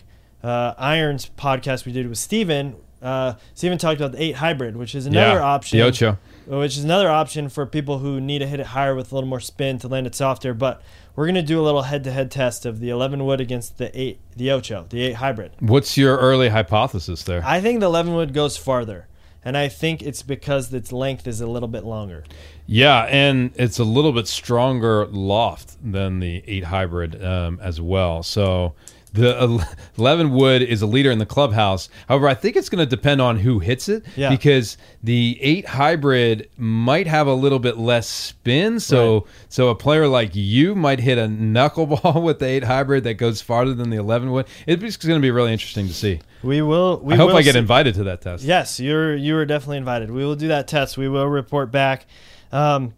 [0.43, 4.95] uh, Irons podcast we did with Steven, Uh, Steven talked about the eight hybrid, which
[4.95, 5.79] is another yeah, option.
[5.79, 6.19] The Ocho.
[6.47, 9.29] Which is another option for people who need to hit it higher with a little
[9.29, 10.53] more spin to land it softer.
[10.55, 10.83] But
[11.17, 14.51] we're gonna do a little head-to-head test of the 11 wood against the eight, the
[14.51, 15.53] Ocho, the eight hybrid.
[15.61, 17.43] What's your early hypothesis there?
[17.45, 19.09] I think the 11 wood goes farther,
[19.45, 22.25] and I think it's because its length is a little bit longer.
[22.67, 28.23] Yeah, and it's a little bit stronger loft than the eight hybrid um, as well.
[28.23, 28.75] So
[29.15, 29.65] the
[29.97, 31.89] 11 wood is a leader in the clubhouse.
[32.09, 34.29] However, I think it's going to depend on who hits it Yeah.
[34.29, 38.81] because the 8 hybrid might have a little bit less spin.
[38.81, 39.23] So Right.
[39.49, 43.41] so a player like you might hit a knuckleball with the 8 hybrid that goes
[43.41, 44.47] farther than the 11 wood.
[44.67, 46.21] It's going to be really interesting to see.
[46.43, 47.01] We will.
[47.03, 48.45] We I hope will I get see- invited to that test.
[48.45, 50.11] Yes, you're you are definitely invited.
[50.11, 50.99] We will do that test.
[50.99, 52.05] We will report back.
[52.53, 52.95] Um,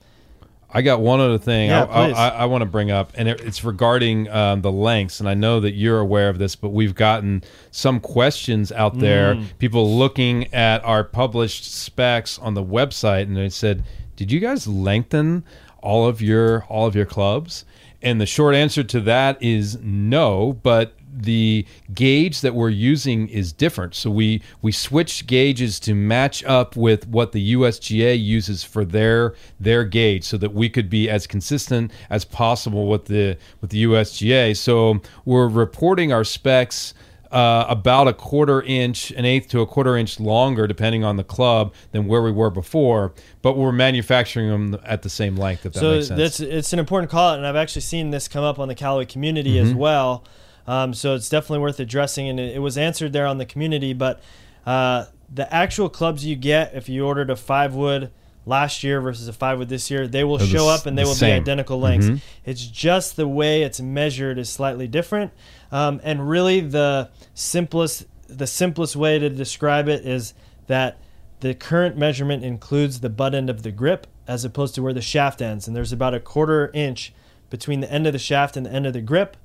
[0.77, 2.11] I got one other thing Yeah, I.
[2.11, 5.21] I, I want to bring up, and it, it's regarding um, the lengths.
[5.21, 9.37] And I know that you're aware of this, but we've gotten some questions out there.
[9.37, 9.59] Mm.
[9.59, 13.85] People looking at our published specs on the website, and they said,
[14.17, 15.45] "Did you guys lengthen
[15.81, 17.65] all of your all of your clubs?"
[18.03, 23.53] And the short answer to that is no, but the gauge that we're using is
[23.53, 23.95] different.
[23.95, 29.35] So we we switched gauges to match up with what the USGA uses for their
[29.59, 33.85] their gauge, so that we could be as consistent as possible with the with the
[33.85, 34.57] USGA.
[34.57, 36.95] So we're reporting our specs.
[37.33, 41.25] Uh, about a quarter inch, an eighth to a quarter inch longer, depending on the
[41.25, 43.13] club, than where we were before.
[43.43, 45.67] But we're manufacturing them at the same length.
[45.67, 46.19] If that so makes sense.
[46.19, 49.07] that's it's an important call, and I've actually seen this come up on the Callaway
[49.07, 49.79] community as Mm-hmm.
[49.79, 50.25] well.
[50.67, 53.93] Um, so it's definitely worth addressing, and it, it was answered there on the community.
[53.93, 54.21] But
[54.67, 58.11] uh, the actual clubs you get if you ordered a five wood
[58.45, 60.97] last year versus a five wood this year, they will They're show s- up and
[60.97, 61.37] they the will same.
[61.39, 62.09] be identical lengths.
[62.09, 62.21] Mhm.
[62.45, 65.33] It's just the way it's measured is slightly different,
[65.73, 70.35] um, and really the simplest the simplest way to describe it is
[70.67, 70.99] that
[71.41, 75.01] the current measurement includes the butt end of the grip as opposed to where the
[75.01, 77.13] shaft ends, and there's about a quarter inch
[77.51, 79.37] between the end of the shaft and the end of the grip.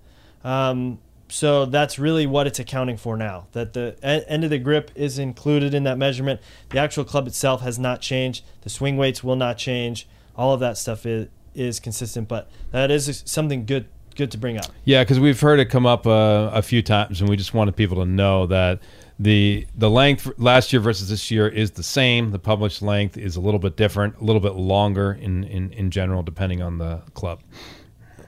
[0.43, 0.97] Um,
[1.31, 3.47] so that's really what it's accounting for now.
[3.53, 6.41] That the end of the grip is included in that measurement.
[6.69, 8.43] The actual club itself has not changed.
[8.61, 10.07] The swing weights will not change.
[10.35, 14.57] All of that stuff is is consistent, but that is something good good to bring
[14.57, 14.65] up.
[14.83, 17.75] Yeah, because we've heard it come up uh, a few times, and we just wanted
[17.75, 18.79] people to know that
[19.17, 22.31] the the length last year versus this year is the same.
[22.31, 25.91] The published length is a little bit different, a little bit longer in in, in
[25.91, 27.41] general, depending on the club.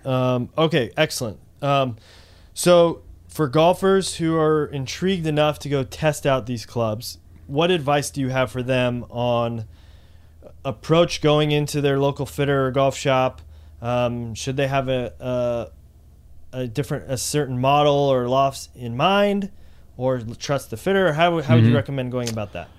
[0.05, 1.39] Um, okay, excellent.
[1.61, 1.97] Um,
[2.53, 8.11] so, for golfers who are intrigued enough to go test out these clubs, what advice
[8.11, 9.65] do you have for them on
[10.63, 13.41] approach going into their local fitter or golf shop?
[13.81, 19.51] Um, should they have a, a a different a certain model or lofts in mind,
[19.97, 21.13] or trust the fitter?
[21.13, 22.69] How how would you recommend going about that?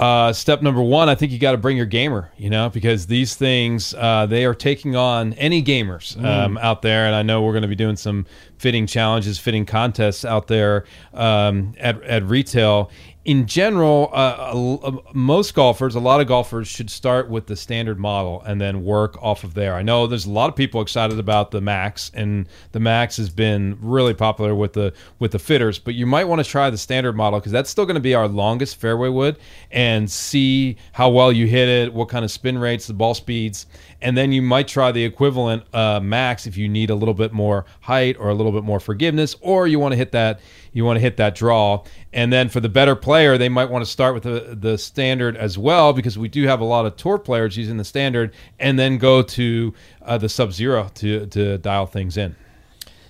[0.00, 3.06] Uh, step number one, I think you got to bring your gamer, you know, because
[3.06, 7.42] these things uh, they are taking on any gamers um, out there, and I know
[7.42, 8.24] we're going to be doing some
[8.56, 12.90] fitting challenges, fitting contests out there um, at at retail.
[13.22, 18.42] In general, uh, most golfers, a lot of golfers, should start with the standard model
[18.46, 19.74] and then work off of there.
[19.74, 23.28] I know there's a lot of people excited about the Max, and the Max has
[23.28, 25.78] been really popular with the with the fitters.
[25.78, 28.14] But you might want to try the standard model because that's still going to be
[28.14, 29.36] our longest fairway wood,
[29.70, 33.66] and see how well you hit it, what kind of spin rates, the ball speeds,
[34.00, 37.34] and then you might try the equivalent uh, Max if you need a little bit
[37.34, 40.40] more height or a little bit more forgiveness, or you want to hit that
[40.72, 41.84] you want to hit that draw.
[42.12, 45.36] And then for the better player, they might want to start with the, the standard
[45.36, 48.78] as well, because we do have a lot of tour players using the standard, and
[48.78, 52.36] then go to uh, the Sub Zero to, to dial things in.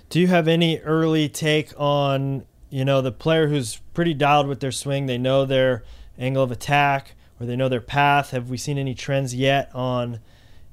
[0.08, 4.60] Do you have any early take on you know the player who's pretty dialed with
[4.60, 5.06] their swing?
[5.06, 5.84] They know their
[6.18, 8.30] angle of attack or they know their path.
[8.30, 10.20] Have we seen any trends yet on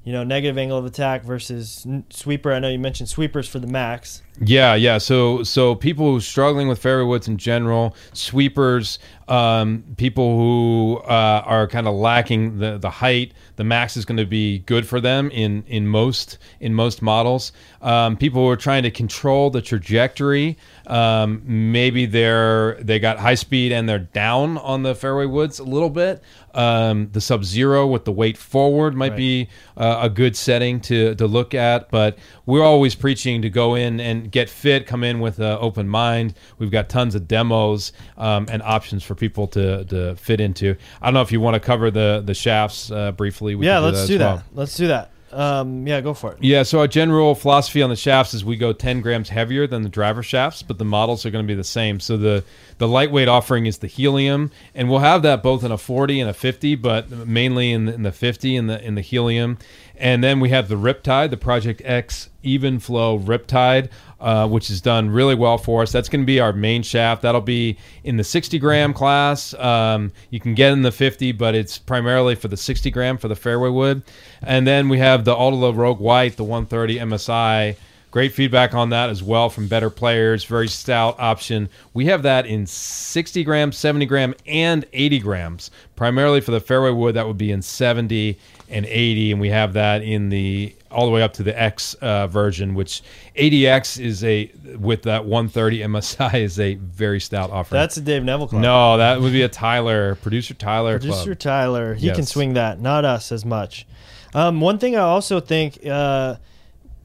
[0.04, 2.52] you know negative angle of attack versus sweeper?
[2.52, 4.22] I know you mentioned sweepers for the max.
[4.40, 4.98] Yeah, yeah.
[4.98, 8.98] So, so people struggling with fairway woods in general, sweepers,
[9.28, 14.16] um, people who uh, are kind of lacking the, the height, the max is going
[14.16, 17.52] to be good for them in in most in most models.
[17.82, 23.34] Um, people who are trying to control the trajectory, um, maybe they're they got high
[23.34, 26.22] speed and they're down on the fairway woods a little bit.
[26.54, 29.16] Um, the sub zero with the weight forward might Right.
[29.16, 31.90] be uh, a good setting to to look at.
[31.90, 35.88] But we're always preaching to go in and get fit, come in with an open
[35.88, 36.34] mind.
[36.58, 40.76] We've got tons of demos um, and options for people to, to fit into.
[41.02, 43.54] I don't know if you want to cover the the shafts uh, briefly.
[43.54, 44.34] We yeah, let's as do that.
[44.34, 44.44] well.
[44.54, 45.10] Let's do that.
[45.30, 46.38] Um, yeah, go for it.
[46.40, 49.82] Yeah, so our general philosophy on the shafts is we go 10 grams heavier than
[49.82, 52.00] the driver shafts, but the models are going to be the same.
[52.00, 52.44] So the
[52.78, 56.30] the lightweight offering is the helium, and we'll have that both in a 40 and
[56.30, 59.58] a 50, but mainly in the, in the 50 in the in the helium.
[59.98, 64.80] And then we have the Riptide, the Project X Even Flow Riptide, uh, which is
[64.80, 65.92] done really well for us.
[65.92, 67.22] That's going to be our main shaft.
[67.22, 69.54] That'll be in the 60 gram class.
[69.54, 73.28] Um, you can get in the 50, but it's primarily for the 60 gram for
[73.28, 74.02] the fairway wood.
[74.42, 77.76] And then we have the Aldila Rogue White, the 130 MSI.
[78.18, 80.42] Great feedback on that as well from better players.
[80.42, 81.68] Very stout option.
[81.94, 85.70] We have that in 60 grams, 70 gram, and 80 grams.
[85.94, 88.36] Primarily for the fairway wood, that would be in 70
[88.70, 91.94] and 80, and we have that in the all the way up to the X
[91.94, 93.04] uh, version, which
[93.36, 97.78] 80X is a with that 130 MSI is a very stout offering.
[97.78, 98.62] That's a Dave Neville club.
[98.62, 101.38] no, that would be a Tyler producer Tyler Producer club.
[101.38, 103.86] Tyler, he can swing that, not us as much.
[104.34, 106.34] Um, one thing I also think uh,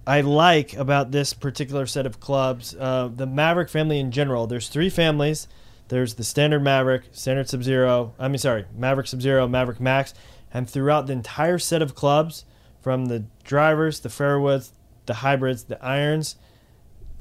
[0.06, 4.48] I like about this particular set of clubs, uh, the Mavrik family in general.
[4.48, 5.48] There's three families.
[5.88, 8.14] There's the standard Mavrik, standard Sub Zero.
[8.20, 10.14] I mean, sorry, Mavrik Sub Zero, Mavrik Max,
[10.54, 12.46] and throughout the entire set of clubs,
[12.84, 14.74] from the drivers, the fairwoods,
[15.06, 16.36] the hybrids, the irons,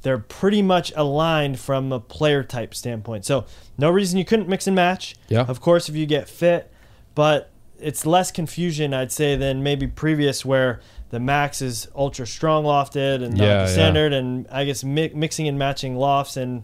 [0.01, 3.23] they're pretty much aligned from a player type standpoint.
[3.23, 3.45] So
[3.77, 5.15] no reason you couldn't mix and match.
[5.29, 5.45] Yeah.
[5.47, 6.69] Of course, if you get fit,
[7.15, 10.81] but it's less confusion, I'd say, than maybe previous where
[11.13, 13.73] the max is ultra strong lofted and not Yeah, the yeah.
[13.73, 16.63] standard, and I guess mi- mixing and matching lofts and.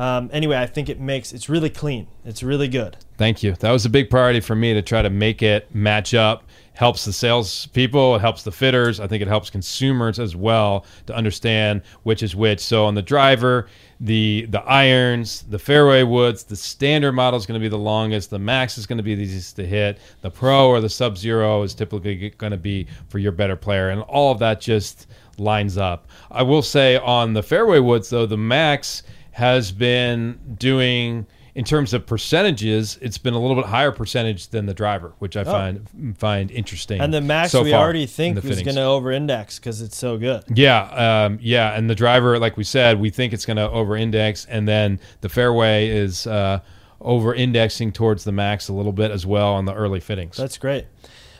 [0.00, 2.06] Um, anyway, I think it makes it's really clean.
[2.24, 2.96] It's really good.
[3.18, 3.52] Thank you.
[3.56, 6.44] That was a big priority for me to try to make it match up.
[6.72, 8.98] Helps the sales people, it helps the fitters.
[8.98, 12.60] I think it helps consumers as well to understand which is which.
[12.60, 13.66] So on the driver,
[14.00, 18.30] the the irons, the fairway woods, the standard model is going to be the longest.
[18.30, 19.98] The max is going to be the easiest to hit.
[20.22, 23.90] The pro or the sub zero is typically going to be for your better player,
[23.90, 26.08] and all of that just lines up.
[26.30, 29.02] I will say on the fairway woods though, the max
[29.40, 34.66] has been doing in terms of percentages, it's been a little bit higher percentage than
[34.66, 37.00] the driver, which I find find interesting.
[37.00, 37.04] Oh.
[37.04, 40.44] And the max so we already think is going to over-index because it's so good.
[40.54, 44.46] Yeah, um, yeah, and the driver, like we said, we think it's going to over-index,
[44.46, 46.60] and then the fairway is uh,
[47.00, 50.36] over-indexing towards the max a little bit as well on the early fittings.
[50.36, 50.86] That's great.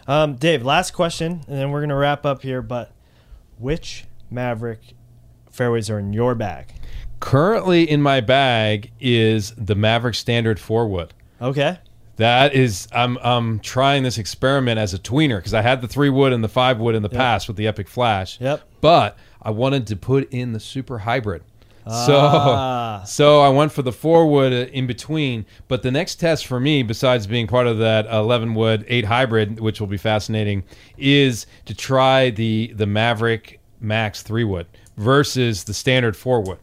[0.09, 2.63] Um, Dave, last question, and then we're going to wrap up here.
[2.63, 2.93] But
[3.59, 4.95] which Mavrik
[5.51, 6.75] fairways are in your bag?
[7.21, 11.13] Currently in my bag is the Mavrik Standard four wood.
[11.41, 11.79] Okay.
[12.17, 16.11] That is, I'm I'm trying this experiment as a tweener because I had the three
[16.11, 18.39] wood and the five wood in the past with the Epic Flash.
[18.41, 18.63] Yep.
[18.81, 21.43] But I wanted to put in the Super Hybrid.
[21.87, 23.03] Ah.
[23.07, 25.47] So, so I went for the four wood uh, in between.
[25.69, 29.61] But the next test for me, besides being part of that 11 wood eight hybrid,
[29.61, 30.65] which will be fascinating,
[30.99, 36.59] is to try the the Mavrik Max three wood versus the standard four wood.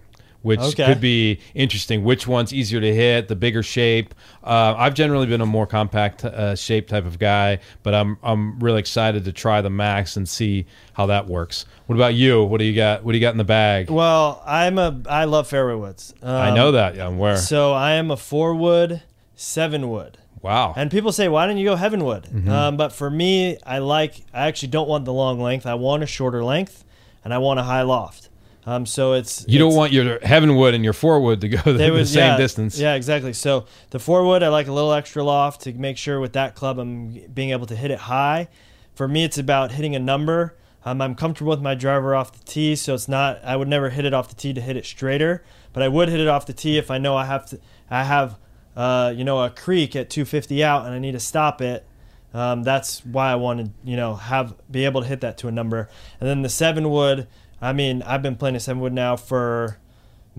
[0.48, 0.86] Which Okay.
[0.86, 2.04] could be interesting.
[2.06, 3.28] Which one's easier to hit?
[3.28, 4.16] The bigger shape.
[4.44, 8.58] Uh, I've generally been a more compact uh, shape type of guy, but I'm I'm
[8.60, 11.66] really excited to try the Max and see how that works.
[11.88, 12.44] What about you?
[12.46, 13.04] What do you got?
[13.04, 13.90] What do you got in the bag?
[13.90, 16.14] Well, I'm a I love fairway woods.
[16.24, 16.96] Um, I know that.
[16.96, 17.36] Yeah, I'm aware.
[17.38, 19.02] So I am a four wood,
[19.36, 20.18] seven wood.
[20.42, 20.74] Wow.
[20.78, 22.24] And people say, why don't you go Heavenwood?
[22.28, 22.50] Mm-hmm.
[22.50, 25.66] Um, but for me, I like, I actually don't want the long length.
[25.66, 26.86] I want a shorter length
[27.26, 28.27] and I want a high loft.
[28.68, 31.58] Um, so it's, you don't it's- want your Heavenwood and your four wood to go
[31.72, 32.78] the, the same yeah, distance.
[32.78, 33.32] Yeah, exactly.
[33.32, 36.54] So the four wood, I like a little extra loft to make sure with that
[36.54, 38.50] club I'm being able to hit it high.
[38.94, 40.58] For me, it's about hitting a number.
[40.84, 43.42] Um, I'm comfortable with my driver off the tee, so it's not.
[43.42, 46.10] I would never hit it off the tee to hit it straighter, but I would
[46.10, 47.60] hit it off the tee if I know I have to.
[47.90, 48.38] I have,
[48.76, 51.86] uh, you know, a creek at 250 out, and I need to stop it.
[52.34, 55.52] Um, that's why I wanted, you know, have be able to hit that to a
[55.52, 55.90] number.
[56.20, 57.28] And then the seven wood.
[57.62, 59.78] I mean, I've been playing a seven wood now for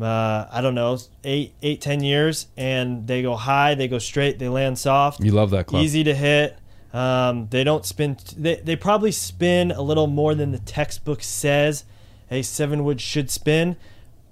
[0.00, 4.38] uh, I don't know, eight, eight, ten years, and they go high, they go straight,
[4.38, 5.82] they land soft, You love that club.
[5.82, 6.56] easy to hit.
[6.92, 8.16] Um, they don't spin.
[8.36, 11.84] They they probably spin a little more than the textbook says
[12.30, 13.76] a seven wood should spin,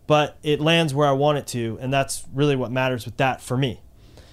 [0.06, 3.40] but it lands where I want it to, and that's really what matters with that
[3.42, 3.80] for me.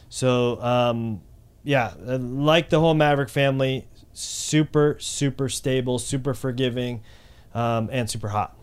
[0.07, 1.21] So um,
[1.63, 7.01] yeah, like the whole Mavrik family, super super stable, super forgiving,
[7.53, 8.55] um, and super hot.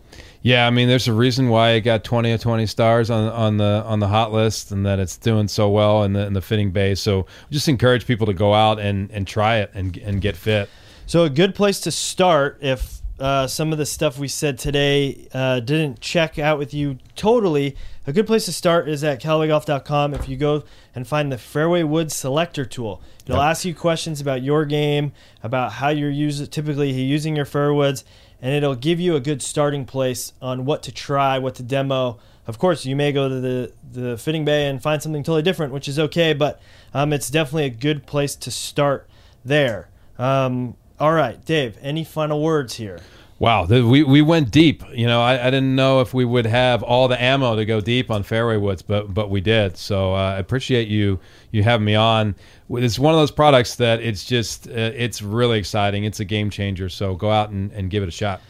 [0.43, 3.57] Yeah, I mean, there's a reason why it got 20 or 20 stars on on
[3.57, 6.41] the on the hot list, and that it's doing so well in the in the
[6.41, 6.99] fitting base.
[6.99, 10.69] So just encourage people to go out and and try it and and get fit.
[11.05, 15.27] So a good place to start if uh, some of the stuff we said today
[15.33, 17.75] uh, didn't check out with you totally,
[18.07, 20.15] a good place to start is at CallawayGolf.com.
[20.15, 20.63] If you go
[20.95, 23.45] and find the Fairway Woods Selector tool, it'll Yep.
[23.45, 25.11] ask you questions about your game,
[25.43, 28.03] about how you're using typically using your fairway woods,
[28.41, 32.19] and it'll give you a good starting place on what to try, what to demo.
[32.47, 35.73] Of course, you may go to the the fitting bay and find something totally different,
[35.73, 36.59] which is okay, but
[36.93, 39.07] um, it's definitely a good place to start
[39.45, 39.89] there.
[40.17, 41.77] Um, all right, Dave.
[41.81, 42.99] Any final words here?
[43.41, 44.83] Wow, we, we went deep.
[44.93, 47.81] You know, I, I didn't know if we would have all the ammo to go
[47.81, 49.77] deep on fairway woods, but but we did.
[49.77, 51.19] So uh, I appreciate you
[51.49, 52.35] you having me on.
[52.69, 56.03] It's one of those products that it's just uh, it's really exciting.
[56.03, 56.87] It's a game changer.
[56.87, 58.41] So go out and, and give it a shot.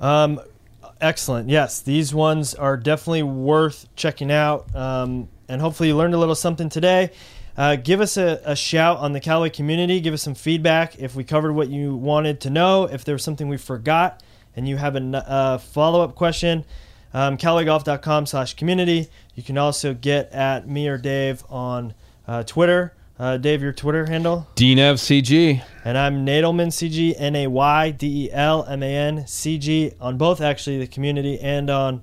[0.00, 0.40] Um,
[1.00, 1.48] excellent.
[1.48, 4.72] Yes, these ones are definitely worth checking out.
[4.72, 7.10] Um, and hopefully, you learned a little something today.
[7.56, 9.98] Uh, give us a, a shout on the Callaway community.
[9.98, 13.24] Give us some feedback if we covered what you wanted to know, if there was
[13.24, 14.22] something we forgot,
[14.58, 16.64] and you have a uh, follow up question.
[17.14, 19.06] Um, CallawayGolf.com slash community.
[19.36, 21.94] You can also get at me or Dave on
[22.26, 22.92] uh, Twitter.
[23.20, 24.48] Uh, Dave, your Twitter handle?
[24.56, 25.62] DNEV CG.
[25.84, 29.92] And I'm Nadelman CG, N A Y D E L M A N C G
[30.00, 32.02] on both actually the community and on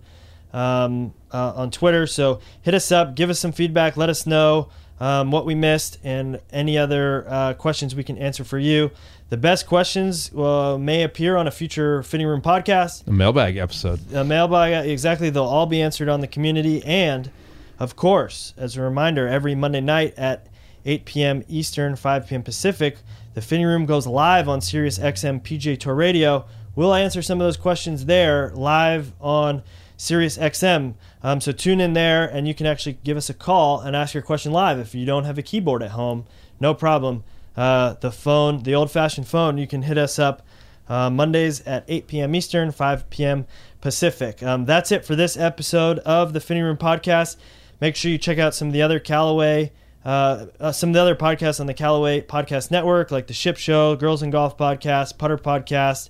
[0.54, 2.08] um, uh, on Twitter.
[2.08, 5.98] So hit us up, give us some feedback, let us know um, what we missed
[6.04, 8.92] and any other uh, questions we can answer for you.
[9.30, 13.08] The best questions uh, may appear on a future Fitting Room podcast.
[13.08, 14.00] A mailbag episode.
[14.14, 15.30] A mailbag, exactly.
[15.30, 16.84] They'll all be answered on the community.
[16.86, 17.32] And,
[17.80, 20.48] of course, as a reminder, every Monday night at
[20.86, 21.44] 8 p.m.
[21.50, 22.44] Eastern, 5 p.m.
[22.44, 22.98] Pacific,
[23.34, 26.46] the Fitting Room goes live on Sirius XM PGA Tour Radio.
[26.76, 29.64] We'll answer some of those questions there live on
[29.98, 30.96] Sirius XM.
[31.24, 34.14] Um, so tune in there, and you can actually give us a call and ask
[34.14, 34.80] your question live.
[34.80, 36.26] If you don't have a keyboard at home,
[36.60, 37.24] no problem.
[37.56, 40.42] Uh, the phone, the old-fashioned phone, you can hit us up
[40.88, 42.36] uh, Mondays at 8 p.m.
[42.36, 43.46] Eastern, 5 p.m.
[43.82, 44.44] Pacific.
[44.44, 47.38] Um, that's it for this episode of the Fitting Room Podcast.
[47.82, 49.72] Make sure you check out some of the other Callaway,
[50.04, 53.58] uh, uh, some of the other podcasts on the Callaway Podcast Network, like the Ship
[53.58, 56.10] Show, Girls and Golf Podcast, Putter Podcast.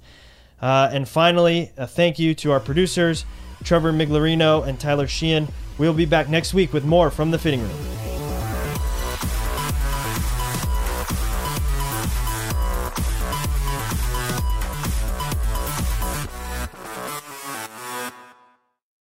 [0.61, 3.25] Uh, and finally, a thank you to our producers,
[3.63, 5.47] Trevor Miglarino and Tyler Sheehan.
[5.77, 8.04] We'll be back next week with more from the Fitting Room.